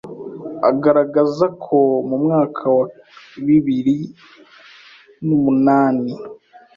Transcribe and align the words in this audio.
Agaragaza 0.69 1.45
ko 1.63 1.77
mu 2.07 2.17
mwaka 2.23 2.63
wa 2.77 2.85
bibiri 3.45 3.97
numunani 5.25 6.13